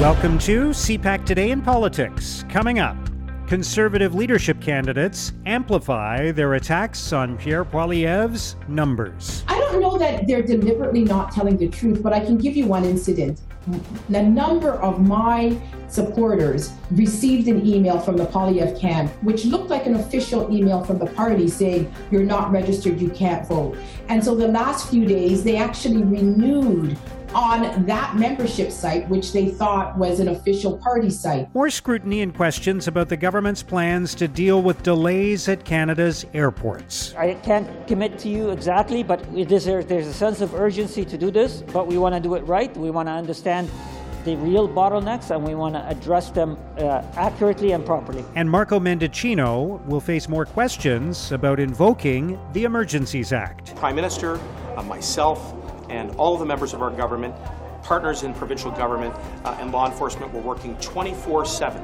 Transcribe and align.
Welcome 0.00 0.40
to 0.40 0.70
CPAC 0.70 1.24
Today 1.24 1.52
in 1.52 1.62
Politics. 1.62 2.44
Coming 2.48 2.80
up, 2.80 2.96
conservative 3.46 4.12
leadership 4.12 4.60
candidates 4.60 5.32
amplify 5.46 6.32
their 6.32 6.54
attacks 6.54 7.12
on 7.12 7.38
Pierre 7.38 7.64
Poilievre's 7.64 8.56
numbers. 8.66 9.44
I 9.46 9.56
don't 9.60 9.80
know 9.80 9.96
that 9.98 10.26
they're 10.26 10.42
deliberately 10.42 11.04
not 11.04 11.30
telling 11.30 11.56
the 11.56 11.68
truth, 11.68 12.02
but 12.02 12.12
I 12.12 12.18
can 12.18 12.36
give 12.36 12.56
you 12.56 12.66
one 12.66 12.84
incident. 12.84 13.40
A 14.08 14.22
number 14.22 14.72
of 14.72 15.00
my 15.00 15.56
supporters 15.86 16.72
received 16.90 17.46
an 17.46 17.64
email 17.64 18.00
from 18.00 18.16
the 18.16 18.26
Poilievre 18.26 18.78
camp, 18.78 19.12
which 19.22 19.44
looked 19.44 19.70
like 19.70 19.86
an 19.86 19.94
official 19.94 20.52
email 20.52 20.84
from 20.84 20.98
the 20.98 21.06
party 21.06 21.46
saying, 21.46 21.90
You're 22.10 22.24
not 22.24 22.50
registered, 22.50 23.00
you 23.00 23.10
can't 23.10 23.46
vote. 23.46 23.78
And 24.08 24.22
so 24.22 24.34
the 24.34 24.48
last 24.48 24.90
few 24.90 25.06
days, 25.06 25.44
they 25.44 25.56
actually 25.56 26.02
renewed 26.02 26.98
on 27.34 27.84
that 27.86 28.16
membership 28.16 28.70
site, 28.70 29.08
which 29.08 29.32
they 29.32 29.48
thought 29.48 29.96
was 29.98 30.20
an 30.20 30.28
official 30.28 30.78
party 30.78 31.10
site. 31.10 31.52
More 31.54 31.70
scrutiny 31.70 32.22
and 32.22 32.34
questions 32.34 32.86
about 32.88 33.08
the 33.08 33.16
government's 33.16 33.62
plans 33.62 34.14
to 34.16 34.28
deal 34.28 34.62
with 34.62 34.82
delays 34.82 35.48
at 35.48 35.64
Canada's 35.64 36.24
airports. 36.34 37.14
I 37.16 37.34
can't 37.34 37.68
commit 37.86 38.18
to 38.20 38.28
you 38.28 38.50
exactly, 38.50 39.02
but 39.02 39.24
there's 39.32 39.66
a 39.66 40.12
sense 40.12 40.40
of 40.40 40.54
urgency 40.54 41.04
to 41.04 41.18
do 41.18 41.30
this, 41.30 41.62
but 41.72 41.86
we 41.86 41.98
want 41.98 42.14
to 42.14 42.20
do 42.20 42.34
it 42.34 42.42
right. 42.42 42.74
We 42.76 42.90
want 42.90 43.08
to 43.08 43.12
understand 43.12 43.70
the 44.24 44.36
real 44.36 44.68
bottlenecks 44.68 45.30
and 45.30 45.44
we 45.44 45.54
want 45.54 45.74
to 45.74 45.86
address 45.86 46.30
them 46.30 46.56
uh, 46.78 47.02
accurately 47.16 47.72
and 47.72 47.84
properly. 47.84 48.24
And 48.34 48.50
Marco 48.50 48.80
Mendicino 48.80 49.84
will 49.86 50.00
face 50.00 50.28
more 50.28 50.46
questions 50.46 51.30
about 51.32 51.60
invoking 51.60 52.38
the 52.52 52.64
Emergencies 52.64 53.32
Act. 53.32 53.76
Prime 53.76 53.94
Minister, 53.94 54.40
uh, 54.76 54.82
myself, 54.82 55.54
and 55.88 56.10
all 56.16 56.34
of 56.34 56.40
the 56.40 56.46
members 56.46 56.72
of 56.72 56.82
our 56.82 56.90
government, 56.90 57.34
partners 57.82 58.22
in 58.22 58.34
provincial 58.34 58.70
government, 58.70 59.14
uh, 59.44 59.56
and 59.60 59.72
law 59.72 59.86
enforcement 59.86 60.32
were 60.32 60.40
working 60.40 60.76
24 60.78 61.44
7 61.44 61.82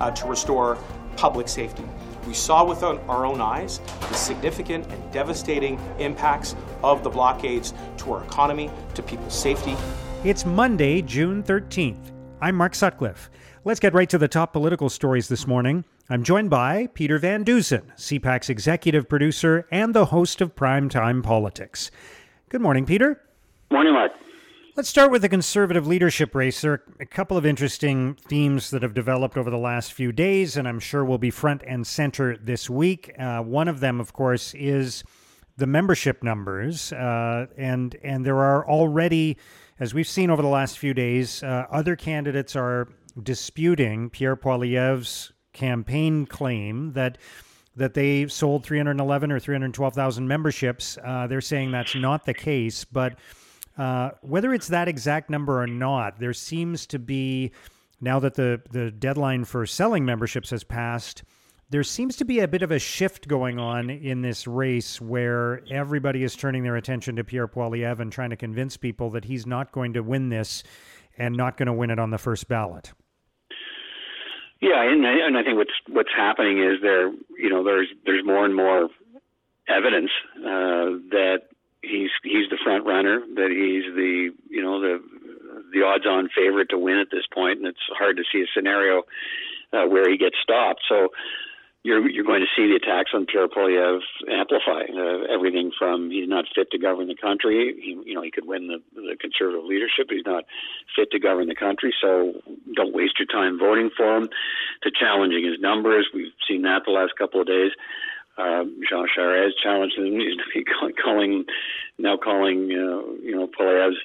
uh, 0.00 0.10
to 0.10 0.26
restore 0.26 0.78
public 1.16 1.48
safety. 1.48 1.84
We 2.26 2.34
saw 2.34 2.64
with 2.64 2.82
our 2.82 3.26
own 3.26 3.40
eyes 3.40 3.80
the 4.08 4.14
significant 4.14 4.86
and 4.86 5.12
devastating 5.12 5.80
impacts 5.98 6.54
of 6.82 7.02
the 7.02 7.10
blockades 7.10 7.74
to 7.98 8.12
our 8.12 8.24
economy, 8.24 8.70
to 8.94 9.02
people's 9.02 9.38
safety. 9.38 9.76
It's 10.24 10.44
Monday, 10.44 11.02
June 11.02 11.42
13th. 11.42 12.12
I'm 12.40 12.54
Mark 12.54 12.74
Sutcliffe. 12.74 13.30
Let's 13.64 13.80
get 13.80 13.94
right 13.94 14.08
to 14.08 14.18
the 14.18 14.28
top 14.28 14.52
political 14.52 14.88
stories 14.88 15.28
this 15.28 15.46
morning. 15.46 15.84
I'm 16.08 16.22
joined 16.22 16.50
by 16.50 16.88
Peter 16.94 17.18
Van 17.18 17.44
Dusen, 17.44 17.92
CPAC's 17.96 18.50
executive 18.50 19.08
producer 19.08 19.66
and 19.70 19.94
the 19.94 20.06
host 20.06 20.40
of 20.40 20.56
Primetime 20.56 21.22
Politics. 21.22 21.90
Good 22.48 22.60
morning, 22.60 22.84
Peter. 22.84 23.20
Morning, 23.72 23.92
Mark. 23.92 24.10
Let's 24.74 24.88
start 24.88 25.12
with 25.12 25.22
the 25.22 25.28
conservative 25.28 25.86
leadership 25.86 26.34
race. 26.34 26.60
There 26.60 26.72
are 26.72 26.82
a 26.98 27.06
couple 27.06 27.36
of 27.36 27.46
interesting 27.46 28.16
themes 28.26 28.70
that 28.70 28.82
have 28.82 28.94
developed 28.94 29.36
over 29.36 29.48
the 29.48 29.58
last 29.58 29.92
few 29.92 30.10
days, 30.10 30.56
and 30.56 30.66
I'm 30.66 30.80
sure 30.80 31.04
will 31.04 31.18
be 31.18 31.30
front 31.30 31.62
and 31.64 31.86
center 31.86 32.36
this 32.36 32.68
week. 32.68 33.12
Uh, 33.16 33.42
one 33.42 33.68
of 33.68 33.78
them, 33.78 34.00
of 34.00 34.12
course, 34.12 34.54
is 34.54 35.04
the 35.56 35.68
membership 35.68 36.24
numbers, 36.24 36.92
uh, 36.92 37.46
and 37.56 37.96
and 38.02 38.26
there 38.26 38.38
are 38.38 38.68
already, 38.68 39.36
as 39.78 39.94
we've 39.94 40.08
seen 40.08 40.30
over 40.30 40.42
the 40.42 40.48
last 40.48 40.76
few 40.76 40.92
days, 40.92 41.40
uh, 41.44 41.66
other 41.70 41.94
candidates 41.94 42.56
are 42.56 42.88
disputing 43.22 44.10
Pierre 44.10 44.36
Poilievre's 44.36 45.32
campaign 45.52 46.26
claim 46.26 46.92
that 46.94 47.18
that 47.76 47.94
they 47.94 48.26
sold 48.26 48.64
311 48.64 49.30
or 49.30 49.38
312,000 49.38 50.26
memberships. 50.26 50.98
Uh, 51.04 51.28
they're 51.28 51.40
saying 51.40 51.70
that's 51.70 51.94
not 51.94 52.24
the 52.26 52.34
case, 52.34 52.84
but 52.84 53.16
uh, 53.80 54.10
whether 54.20 54.52
it's 54.52 54.68
that 54.68 54.88
exact 54.88 55.30
number 55.30 55.62
or 55.62 55.66
not, 55.66 56.20
there 56.20 56.34
seems 56.34 56.86
to 56.86 56.98
be 56.98 57.50
now 57.98 58.18
that 58.18 58.34
the 58.34 58.60
the 58.70 58.90
deadline 58.90 59.44
for 59.46 59.64
selling 59.64 60.04
memberships 60.04 60.50
has 60.50 60.62
passed. 60.62 61.24
There 61.70 61.82
seems 61.82 62.16
to 62.16 62.26
be 62.26 62.40
a 62.40 62.48
bit 62.48 62.60
of 62.60 62.70
a 62.72 62.78
shift 62.78 63.26
going 63.26 63.58
on 63.58 63.88
in 63.88 64.20
this 64.20 64.46
race 64.46 65.00
where 65.00 65.62
everybody 65.70 66.24
is 66.24 66.36
turning 66.36 66.62
their 66.62 66.76
attention 66.76 67.16
to 67.16 67.24
Pierre 67.24 67.48
Poilievre 67.48 68.00
and 68.00 68.12
trying 68.12 68.28
to 68.30 68.36
convince 68.36 68.76
people 68.76 69.08
that 69.10 69.24
he's 69.24 69.46
not 69.46 69.72
going 69.72 69.94
to 69.94 70.02
win 70.02 70.28
this 70.28 70.62
and 71.16 71.34
not 71.34 71.56
going 71.56 71.68
to 71.68 71.72
win 71.72 71.88
it 71.88 71.98
on 71.98 72.10
the 72.10 72.18
first 72.18 72.48
ballot. 72.48 72.92
Yeah, 74.60 74.82
and 74.82 75.06
I, 75.06 75.26
and 75.26 75.38
I 75.38 75.42
think 75.42 75.56
what's 75.56 75.72
what's 75.88 76.12
happening 76.14 76.58
is 76.58 76.82
there, 76.82 77.08
you 77.38 77.48
know, 77.48 77.64
there's 77.64 77.88
there's 78.04 78.26
more 78.26 78.44
and 78.44 78.54
more 78.54 78.90
evidence 79.68 80.10
uh, 80.36 81.00
that 81.16 81.44
he's 81.82 82.10
he's 82.22 82.48
the 82.50 82.58
front 82.62 82.86
runner, 82.86 83.20
that 83.34 83.50
he's 83.50 83.94
the 83.94 84.30
you 84.48 84.62
know 84.62 84.80
the 84.80 85.02
the 85.72 85.82
odds-on 85.82 86.28
favorite 86.36 86.68
to 86.70 86.78
win 86.78 86.98
at 86.98 87.10
this 87.10 87.26
point, 87.32 87.58
and 87.58 87.66
it's 87.66 87.86
hard 87.96 88.16
to 88.16 88.24
see 88.32 88.42
a 88.42 88.46
scenario 88.54 89.02
uh, 89.72 89.86
where 89.86 90.08
he 90.10 90.16
gets 90.16 90.36
stopped. 90.42 90.82
So 90.88 91.08
you're 91.82 92.08
you're 92.10 92.24
going 92.24 92.42
to 92.42 92.52
see 92.54 92.68
the 92.68 92.76
attacks 92.76 93.12
on 93.14 93.24
Pierre 93.24 93.48
Poilievre 93.48 94.00
amplify 94.28 94.84
uh, 94.92 95.32
everything 95.32 95.72
from 95.78 96.10
he's 96.10 96.28
not 96.28 96.44
fit 96.54 96.70
to 96.72 96.78
govern 96.78 97.08
the 97.08 97.16
country. 97.16 97.74
He, 97.80 97.96
you 98.04 98.14
know 98.14 98.22
he 98.22 98.30
could 98.30 98.46
win 98.46 98.68
the, 98.68 98.78
the 98.94 99.16
conservative 99.18 99.64
leadership. 99.64 100.08
He's 100.10 100.26
not 100.26 100.44
fit 100.94 101.10
to 101.12 101.18
govern 101.18 101.48
the 101.48 101.54
country, 101.54 101.94
so 102.00 102.34
don't 102.76 102.94
waste 102.94 103.18
your 103.18 103.26
time 103.26 103.58
voting 103.58 103.90
for 103.96 104.16
him. 104.16 104.28
To 104.82 104.90
challenging 104.90 105.44
his 105.44 105.60
numbers, 105.60 106.08
we've 106.12 106.32
seen 106.46 106.62
that 106.62 106.82
the 106.84 106.92
last 106.92 107.12
couple 107.16 107.40
of 107.40 107.46
days 107.46 107.72
uh, 108.40 108.64
Jean 108.88 109.06
Charest 109.16 109.52
challenged 109.62 109.96
him. 109.96 110.06
He's 110.06 110.64
calling 111.04 111.44
now 111.98 112.16
calling 112.16 112.64
uh, 112.70 113.02
you 113.22 113.34
know 113.36 113.46
Poilievre's 113.48 113.98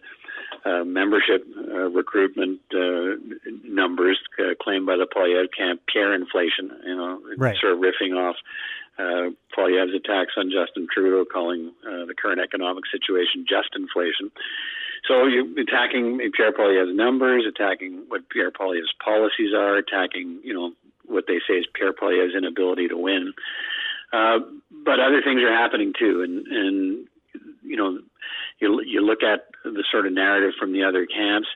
uh, 0.65 0.83
membership 0.83 1.45
uh, 1.57 1.89
recruitment 1.89 2.59
uh, 2.73 3.15
numbers 3.63 4.19
uh, 4.39 4.53
claimed 4.61 4.85
by 4.85 4.97
the 4.97 5.05
Poilievre 5.05 5.47
camp 5.55 5.81
Pierre 5.91 6.13
inflation. 6.13 6.71
You 6.85 6.95
know, 6.95 7.19
right. 7.37 7.55
sort 7.59 7.73
of 7.73 7.79
riffing 7.79 8.15
off 8.15 8.35
uh, 8.97 9.29
Poilievre's 9.55 9.93
attacks 9.95 10.33
on 10.37 10.51
Justin 10.51 10.87
Trudeau, 10.91 11.25
calling 11.25 11.71
uh, 11.85 12.05
the 12.05 12.15
current 12.19 12.39
economic 12.41 12.85
situation 12.91 13.45
Justinflation. 13.45 14.31
So 15.07 15.27
you're 15.27 15.45
attacking 15.59 16.19
Pierre 16.35 16.51
Poilievre's 16.51 16.95
numbers, 16.95 17.45
attacking 17.47 18.05
what 18.07 18.27
Pierre 18.29 18.51
Poilievre's 18.51 18.93
policies 19.03 19.53
are, 19.53 19.77
attacking 19.77 20.39
you 20.43 20.53
know 20.53 20.73
what 21.07 21.25
they 21.27 21.39
say 21.47 21.55
is 21.55 21.65
Pierre 21.73 21.93
Poilievre's 21.93 22.35
inability 22.35 22.87
to 22.87 22.97
win. 22.97 23.33
Uh, 24.13 24.39
but 24.83 24.99
other 24.99 25.21
things 25.23 25.41
are 25.41 25.53
happening 25.53 25.93
too, 25.97 26.21
and 26.21 26.47
and 26.47 27.07
you 27.63 27.75
know, 27.75 27.99
you 28.59 28.81
you 28.85 29.01
look 29.01 29.23
at 29.23 29.47
the 29.63 29.83
sort 29.91 30.05
of 30.05 30.13
narrative 30.13 30.53
from 30.59 30.73
the 30.73 30.83
other 30.83 31.05
camps, 31.05 31.47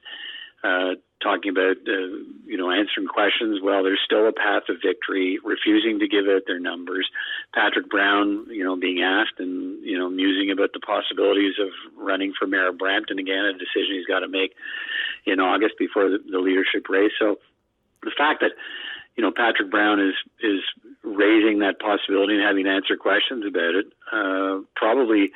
uh, 0.64 0.96
talking 1.22 1.52
about 1.52 1.78
uh, 1.88 2.10
you 2.46 2.58
know 2.58 2.72
answering 2.72 3.08
questions. 3.08 3.60
Well, 3.64 3.84
there's 3.84 4.02
still 4.04 4.28
a 4.28 4.34
path 4.34 4.64
of 4.70 4.78
victory, 4.84 5.40
refusing 5.44 6.00
to 6.00 6.08
give 6.08 6.26
out 6.28 6.44
their 6.48 6.60
numbers. 6.60 7.08
Patrick 7.54 7.90
Brown, 7.90 8.46
you 8.50 8.64
know, 8.64 8.76
being 8.76 9.02
asked 9.02 9.40
and 9.40 9.84
you 9.84 9.98
know 9.98 10.10
musing 10.10 10.52
about 10.52 10.74
the 10.74 10.80
possibilities 10.80 11.56
of 11.60 11.70
running 11.98 12.34
for 12.38 12.48
mayor 12.48 12.70
of 12.70 12.78
Brampton 12.78 13.20
again, 13.20 13.46
a 13.46 13.54
decision 13.54 13.96
he's 13.96 14.06
got 14.06 14.20
to 14.20 14.28
make 14.28 14.54
in 15.26 15.40
August 15.40 15.76
before 15.78 16.10
the, 16.10 16.20
the 16.30 16.40
leadership 16.40 16.88
race. 16.90 17.12
So 17.20 17.38
the 18.04 18.12
fact 18.18 18.42
that 18.42 18.52
you 19.20 19.26
know 19.26 19.34
Patrick 19.36 19.70
Brown 19.70 20.00
is 20.00 20.14
is 20.42 20.62
raising 21.04 21.60
that 21.60 21.78
possibility 21.78 22.36
and 22.36 22.42
having 22.42 22.64
to 22.64 22.72
answer 22.72 22.96
questions 22.96 23.44
about 23.46 23.76
it 23.76 23.88
uh, 24.14 24.64
probably 24.78 25.32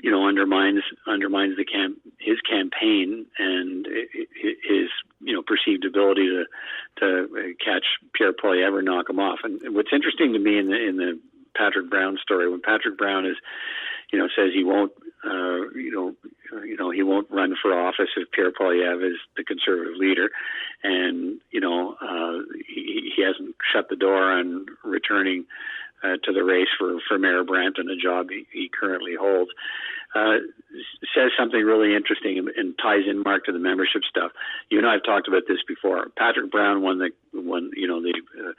you 0.00 0.10
know 0.10 0.26
undermines 0.26 0.82
undermines 1.06 1.56
the 1.56 1.64
camp 1.64 1.96
his 2.18 2.40
campaign 2.40 3.24
and 3.38 3.86
his 3.86 4.90
you 5.20 5.32
know 5.32 5.42
perceived 5.46 5.84
ability 5.84 6.26
to 6.26 6.44
to 6.98 7.54
catch 7.64 7.84
Pierre 8.14 8.32
Poilievre 8.32 8.78
and 8.78 8.86
knock 8.86 9.08
him 9.08 9.20
off. 9.20 9.38
And 9.44 9.60
what's 9.76 9.92
interesting 9.92 10.32
to 10.32 10.40
me 10.40 10.58
in 10.58 10.66
the 10.66 10.88
in 10.88 10.96
the 10.96 11.20
Patrick 11.58 11.90
Brown 11.90 12.16
story 12.22 12.48
when 12.48 12.62
Patrick 12.62 12.96
Brown 12.96 13.26
is 13.26 13.36
you 14.12 14.18
know 14.18 14.28
says 14.34 14.50
he 14.54 14.64
won't 14.64 14.92
uh, 15.24 15.68
you 15.74 15.90
know 15.90 16.14
you 16.64 16.76
know 16.76 16.90
he 16.90 17.02
won't 17.02 17.30
run 17.30 17.54
for 17.60 17.72
office 17.72 18.10
if 18.16 18.30
Pierre 18.30 18.52
Poilievre 18.52 19.10
is 19.10 19.18
the 19.36 19.44
conservative 19.44 19.96
leader, 19.96 20.30
and 20.82 21.40
you 21.50 21.60
know 21.60 21.96
uh, 22.00 22.42
he, 22.66 23.12
he 23.16 23.22
hasn't 23.22 23.56
shut 23.72 23.88
the 23.90 23.96
door 23.96 24.32
on 24.32 24.66
returning 24.84 25.44
uh, 26.02 26.16
to 26.24 26.32
the 26.32 26.44
race 26.44 26.68
for 26.78 26.98
for 27.06 27.18
Mayor 27.18 27.44
Brampton, 27.44 27.90
a 27.90 27.96
job 27.96 28.28
he, 28.30 28.46
he 28.52 28.68
currently 28.68 29.14
holds. 29.18 29.50
Uh, 30.14 30.40
says 31.14 31.30
something 31.38 31.60
really 31.60 31.94
interesting 31.94 32.38
and, 32.38 32.48
and 32.56 32.78
ties 32.80 33.04
in 33.06 33.22
Mark 33.22 33.44
to 33.44 33.52
the 33.52 33.58
membership 33.58 34.00
stuff. 34.08 34.32
You 34.70 34.78
and 34.78 34.86
I 34.86 34.92
have 34.92 35.04
talked 35.04 35.28
about 35.28 35.42
this 35.46 35.58
before. 35.68 36.06
Patrick 36.16 36.50
Brown 36.50 36.80
won 36.80 36.98
the 36.98 37.10
won 37.34 37.70
you 37.76 37.86
know 37.86 38.00
the 38.00 38.14
uh, 38.38 38.52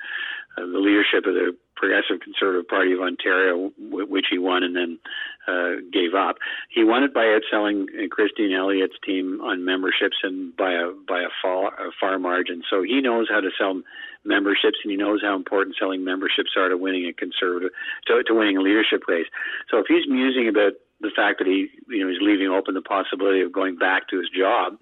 the 0.58 0.78
leadership 0.78 1.26
of 1.26 1.34
the 1.34 1.56
Progressive 1.80 2.20
Conservative 2.20 2.68
Party 2.68 2.92
of 2.92 3.00
Ontario, 3.00 3.72
w- 3.80 4.06
which 4.06 4.28
he 4.30 4.38
won 4.38 4.64
and 4.64 4.76
then 4.76 5.00
uh, 5.48 5.80
gave 5.92 6.14
up. 6.14 6.36
He 6.70 6.84
won 6.84 7.04
it 7.04 7.14
by 7.14 7.24
outselling 7.24 7.88
Christine 8.12 8.52
Elliott's 8.52 9.00
team 9.06 9.40
on 9.42 9.64
memberships 9.64 10.18
and 10.24 10.56
by 10.56 10.74
a 10.74 10.92
by 11.08 11.22
a 11.22 11.32
far, 11.42 11.68
a 11.80 11.92
far 12.00 12.20
margin. 12.20 12.62
So 12.70 12.84
he 12.84 13.00
knows 13.00 13.28
how 13.32 13.40
to 13.40 13.50
sell 13.58 13.82
memberships 14.26 14.80
and 14.84 14.92
he 14.92 14.98
knows 14.98 15.22
how 15.24 15.36
important 15.36 15.78
selling 15.80 16.04
memberships 16.04 16.52
are 16.58 16.68
to 16.68 16.78
winning 16.78 17.06
a 17.08 17.14
conservative 17.14 17.72
to, 18.08 18.22
to 18.24 18.34
winning 18.34 18.58
a 18.58 18.62
leadership 18.62 19.04
race. 19.08 19.28
So 19.72 19.80
if 19.80 19.86
he's 19.88 20.08
musing 20.08 20.50
about 20.50 20.74
the 21.02 21.12
fact 21.16 21.40
that 21.40 21.48
he 21.48 21.70
you 21.88 22.04
know 22.04 22.10
he's 22.12 22.22
leaving 22.22 22.50
open 22.50 22.74
the 22.74 22.82
possibility 22.82 23.42
of 23.42 23.54
going 23.54 23.78
back 23.78 24.10
to 24.10 24.20
his 24.20 24.30
job 24.30 24.78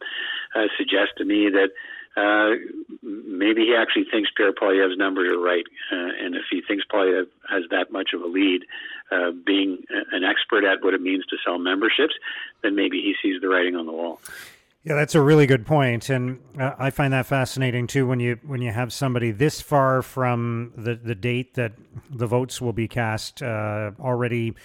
uh, 0.55 0.65
suggests 0.77 1.13
to 1.17 1.25
me 1.25 1.49
that 1.53 1.69
uh, 2.17 2.57
maybe 3.07 3.61
he 3.61 3.75
actually 3.75 4.05
thinks 4.11 4.29
Pierre 4.35 4.53
Poilievre's 4.53 4.97
numbers 4.97 5.31
are 5.31 5.39
right. 5.39 5.65
Uh, 5.91 6.25
and 6.25 6.35
if 6.35 6.43
he 6.51 6.61
thinks 6.61 6.83
Poilievre 6.91 7.27
has 7.49 7.63
that 7.71 7.91
much 7.91 8.09
of 8.13 8.21
a 8.21 8.27
lead, 8.27 8.63
uh, 9.11 9.31
being 9.45 9.83
an 10.11 10.23
expert 10.23 10.65
at 10.65 10.83
what 10.83 10.93
it 10.93 11.01
means 11.01 11.25
to 11.27 11.37
sell 11.45 11.57
memberships, 11.57 12.13
then 12.61 12.75
maybe 12.75 12.97
he 13.01 13.15
sees 13.21 13.41
the 13.41 13.47
writing 13.47 13.75
on 13.75 13.85
the 13.85 13.91
wall. 13.91 14.19
Yeah, 14.83 14.95
that's 14.95 15.15
a 15.15 15.21
really 15.21 15.47
good 15.47 15.65
point, 15.65 16.09
and 16.09 16.39
uh, 16.57 16.73
I 16.79 16.91
find 16.91 17.11
that 17.11 17.25
fascinating 17.25 17.87
too. 17.87 18.07
When 18.07 18.21
you 18.21 18.39
when 18.45 18.61
you 18.61 18.71
have 18.71 18.93
somebody 18.93 19.31
this 19.31 19.59
far 19.59 20.01
from 20.01 20.71
the 20.77 20.95
the 20.95 21.15
date 21.15 21.55
that 21.55 21.73
the 22.09 22.25
votes 22.25 22.61
will 22.61 22.71
be 22.71 22.87
cast, 22.87 23.41
uh, 23.41 23.91
already 23.99 24.55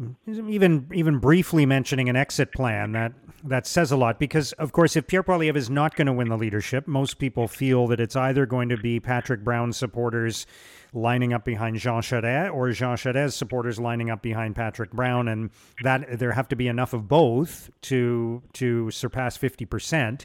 Mm, 0.00 0.16
even 0.48 0.88
even 0.94 1.18
briefly 1.18 1.66
mentioning 1.66 2.08
an 2.08 2.16
exit 2.16 2.50
plan 2.50 2.92
that 2.92 3.12
that 3.44 3.66
says 3.66 3.92
a 3.92 3.96
lot 3.96 4.18
because 4.18 4.52
of 4.52 4.72
course 4.72 4.96
if 4.96 5.06
Pierre 5.06 5.22
Poilievre 5.22 5.54
is 5.54 5.68
not 5.68 5.96
going 5.96 6.06
to 6.06 6.14
win 6.14 6.30
the 6.30 6.38
leadership 6.38 6.88
most 6.88 7.18
people 7.18 7.46
feel 7.46 7.86
that 7.88 8.00
it's 8.00 8.16
either 8.16 8.46
going 8.46 8.70
to 8.70 8.78
be 8.78 9.00
Patrick 9.00 9.44
Brown 9.44 9.70
supporters 9.70 10.46
lining 10.94 11.34
up 11.34 11.44
behind 11.44 11.76
Jean 11.76 12.00
Charest 12.00 12.54
or 12.54 12.70
Jean 12.70 12.96
Charest 12.96 13.34
supporters 13.34 13.78
lining 13.78 14.08
up 14.08 14.22
behind 14.22 14.56
Patrick 14.56 14.92
Brown 14.92 15.28
and 15.28 15.50
that 15.82 16.18
there 16.18 16.32
have 16.32 16.48
to 16.48 16.56
be 16.56 16.68
enough 16.68 16.94
of 16.94 17.06
both 17.06 17.70
to 17.82 18.42
to 18.54 18.90
surpass 18.90 19.36
50% 19.36 20.24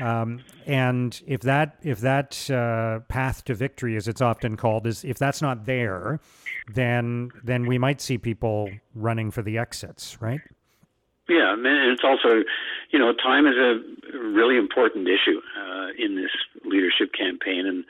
um, 0.00 0.40
and 0.66 1.22
if 1.26 1.40
that 1.40 1.76
if 1.82 2.00
that 2.00 2.50
uh, 2.50 3.00
path 3.08 3.44
to 3.44 3.54
victory 3.54 3.96
as 3.96 4.06
it's 4.06 4.20
often 4.20 4.56
called 4.56 4.86
is 4.86 5.04
if 5.04 5.18
that's 5.18 5.42
not 5.42 5.66
there 5.66 6.20
then 6.74 7.30
then 7.42 7.66
we 7.66 7.78
might 7.78 8.00
see 8.00 8.18
people 8.18 8.70
running 8.94 9.30
for 9.30 9.42
the 9.42 9.58
exits, 9.58 10.20
right? 10.20 10.40
Yeah, 11.28 11.52
and 11.52 11.64
it's 11.64 12.02
also, 12.02 12.42
you 12.90 12.98
know, 12.98 13.12
time 13.12 13.46
is 13.46 13.54
a 13.56 13.80
really 14.18 14.56
important 14.56 15.06
issue 15.06 15.40
uh, 15.56 15.88
in 15.96 16.16
this 16.16 16.30
leadership 16.64 17.12
campaign, 17.16 17.66
and 17.66 17.84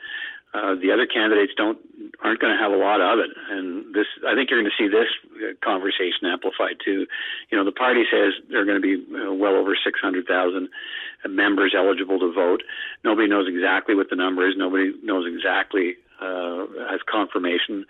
uh, 0.53 0.79
the 0.79 0.91
other 0.91 1.07
candidates 1.07 1.53
don't 1.57 1.79
aren't 2.23 2.39
going 2.39 2.53
to 2.53 2.61
have 2.61 2.71
a 2.71 2.77
lot 2.77 3.01
of 3.01 3.19
it. 3.19 3.31
And 3.49 3.93
this, 3.93 4.05
I 4.27 4.35
think, 4.35 4.49
you're 4.49 4.61
going 4.61 4.69
to 4.69 4.77
see 4.77 4.87
this 4.87 5.09
uh, 5.41 5.57
conversation 5.65 6.29
amplified 6.29 6.77
too. 6.83 7.05
You 7.49 7.57
know, 7.57 7.65
the 7.65 7.73
party 7.73 8.03
says 8.09 8.33
there 8.49 8.61
are 8.61 8.65
going 8.65 8.81
to 8.81 8.85
be 8.85 9.01
uh, 9.13 9.33
well 9.33 9.55
over 9.55 9.73
600,000 9.75 10.69
members 11.27 11.73
eligible 11.75 12.19
to 12.19 12.31
vote. 12.31 12.61
Nobody 13.03 13.27
knows 13.27 13.47
exactly 13.49 13.95
what 13.95 14.09
the 14.09 14.15
number 14.15 14.47
is. 14.47 14.55
Nobody 14.57 14.93
knows 15.03 15.25
exactly 15.25 15.97
uh, 16.21 16.69
has 16.89 17.01
confirmation 17.09 17.85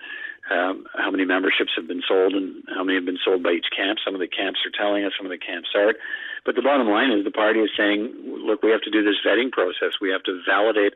um, 0.49 0.85
how 0.95 1.11
many 1.11 1.25
memberships 1.25 1.71
have 1.75 1.87
been 1.87 2.01
sold 2.07 2.33
and 2.33 2.63
how 2.73 2.83
many 2.83 2.97
have 2.97 3.05
been 3.05 3.19
sold 3.23 3.43
by 3.43 3.51
each 3.51 3.67
camp. 3.75 3.99
Some 4.03 4.15
of 4.15 4.19
the 4.19 4.27
camps 4.27 4.59
are 4.65 4.71
telling 4.71 5.03
us, 5.03 5.13
some 5.15 5.25
of 5.25 5.31
the 5.31 5.37
camps 5.37 5.69
aren't. 5.75 5.97
But 6.45 6.55
the 6.55 6.61
bottom 6.63 6.87
line 6.87 7.11
is 7.11 7.23
the 7.23 7.31
party 7.31 7.59
is 7.59 7.69
saying, 7.77 8.11
look, 8.25 8.63
we 8.63 8.71
have 8.71 8.81
to 8.81 8.91
do 8.91 9.03
this 9.03 9.21
vetting 9.25 9.51
process. 9.51 10.01
We 10.01 10.09
have 10.09 10.23
to 10.23 10.41
validate 10.47 10.93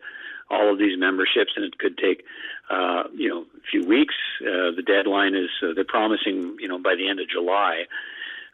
all 0.49 0.71
of 0.71 0.79
these 0.79 0.97
memberships, 0.97 1.53
and 1.55 1.65
it 1.65 1.77
could 1.77 1.97
take, 1.97 2.23
uh, 2.69 3.03
you 3.13 3.29
know, 3.29 3.41
a 3.41 3.61
few 3.69 3.85
weeks. 3.85 4.15
Uh, 4.41 4.71
the 4.75 4.83
deadline 4.85 5.35
is 5.35 5.49
uh, 5.63 5.73
they're 5.73 5.83
promising, 5.83 6.55
you 6.59 6.67
know, 6.67 6.77
by 6.77 6.95
the 6.95 7.09
end 7.09 7.19
of 7.19 7.29
July. 7.29 7.85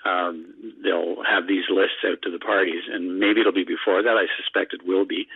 Um, 0.04 0.74
they'll 0.84 1.24
have 1.24 1.48
these 1.48 1.66
lists 1.70 2.02
out 2.06 2.22
to 2.24 2.32
the 2.32 2.40
parties, 2.40 2.84
and 2.92 3.20
maybe 3.20 3.42
it'll 3.42 3.52
be 3.52 3.64
before 3.64 4.02
that. 4.02 4.18
I 4.18 4.26
suspect 4.42 4.74
it 4.74 4.86
will 4.86 5.06
be, 5.06 5.28